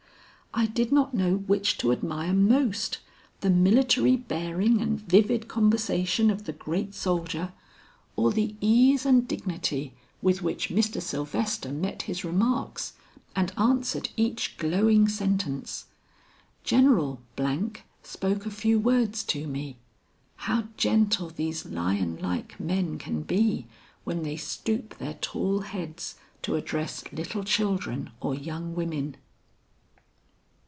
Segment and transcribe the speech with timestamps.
[0.53, 2.97] I did not know which to admire most,
[3.39, 7.53] the military bearing and vivid conversation of the great soldier,
[8.17, 11.01] or the ease and dignity with which Mr.
[11.01, 12.91] Sylvester met his remarks
[13.33, 15.85] and answered each glowing sentence.
[16.65, 17.21] General
[18.03, 19.77] spoke a few words to me.
[20.35, 23.67] How gentle these lion like men can be
[24.03, 29.15] when they stoop their tall heads to address little children or young women!"